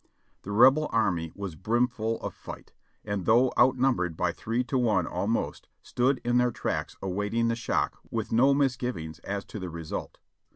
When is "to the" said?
9.45-9.69